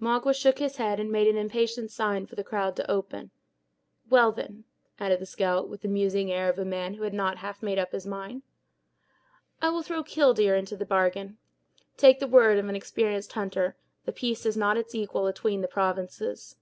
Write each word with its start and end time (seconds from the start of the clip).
Magua 0.00 0.32
shook 0.34 0.58
his 0.58 0.76
head, 0.78 0.98
and 0.98 1.12
made 1.12 1.26
an 1.28 1.36
impatient 1.36 1.90
sign 1.90 2.24
for 2.24 2.34
the 2.34 2.42
crowd 2.42 2.76
to 2.76 2.90
open. 2.90 3.30
"Well, 4.08 4.32
then," 4.32 4.64
added 4.98 5.20
the 5.20 5.26
scout, 5.26 5.68
with 5.68 5.82
the 5.82 5.88
musing 5.88 6.32
air 6.32 6.48
of 6.48 6.58
a 6.58 6.64
man 6.64 6.94
who 6.94 7.02
had 7.02 7.12
not 7.12 7.36
half 7.36 7.62
made 7.62 7.78
up 7.78 7.92
his 7.92 8.06
mind; 8.06 8.40
"I 9.60 9.68
will 9.68 9.82
throw 9.82 10.02
'killdeer' 10.02 10.56
into 10.56 10.78
the 10.78 10.86
bargain. 10.86 11.36
Take 11.98 12.20
the 12.20 12.26
word 12.26 12.56
of 12.56 12.66
an 12.70 12.74
experienced 12.74 13.34
hunter, 13.34 13.76
the 14.06 14.12
piece 14.12 14.44
has 14.44 14.56
not 14.56 14.78
its 14.78 14.94
equal 14.94 15.26
atween 15.28 15.60
the 15.60 15.68
provinces." 15.68 16.56